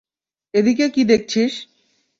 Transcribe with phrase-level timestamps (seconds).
[0.53, 1.53] এদিকে কি দেখছিস?